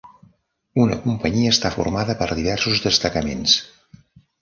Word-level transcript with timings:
Una 0.85 0.97
companyia 1.03 1.53
està 1.57 1.73
formada 1.77 2.17
per 2.25 2.31
diversos 2.41 2.85
destacaments. 2.91 3.59